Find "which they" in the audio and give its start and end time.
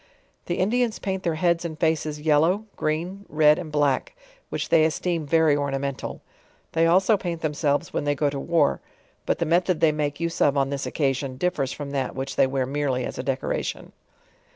4.49-4.83, 12.15-12.47